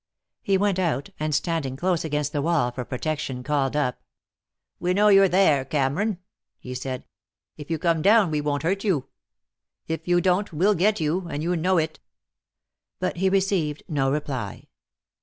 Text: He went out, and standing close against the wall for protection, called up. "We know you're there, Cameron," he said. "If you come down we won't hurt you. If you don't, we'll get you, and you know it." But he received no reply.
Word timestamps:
He 0.41 0.57
went 0.57 0.79
out, 0.79 1.11
and 1.19 1.35
standing 1.35 1.75
close 1.77 2.03
against 2.03 2.31
the 2.33 2.41
wall 2.41 2.71
for 2.71 2.83
protection, 2.83 3.43
called 3.43 3.75
up. 3.75 4.01
"We 4.79 4.95
know 4.95 5.09
you're 5.09 5.29
there, 5.29 5.63
Cameron," 5.63 6.17
he 6.57 6.73
said. 6.73 7.03
"If 7.55 7.69
you 7.69 7.77
come 7.77 8.01
down 8.01 8.31
we 8.31 8.41
won't 8.41 8.63
hurt 8.63 8.83
you. 8.83 9.09
If 9.87 10.07
you 10.07 10.19
don't, 10.19 10.51
we'll 10.51 10.73
get 10.73 10.99
you, 10.99 11.27
and 11.29 11.43
you 11.43 11.55
know 11.55 11.77
it." 11.77 11.99
But 12.97 13.17
he 13.17 13.29
received 13.29 13.83
no 13.87 14.11
reply. 14.11 14.69